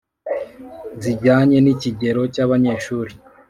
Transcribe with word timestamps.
zijyanye 1.01 1.57
n'ikigero 1.61 2.21
cy'abanyeshuri. 2.33 3.13